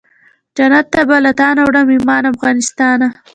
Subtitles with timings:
[0.57, 3.07] جنت ته به له تانه وړم ایمان افغانستانه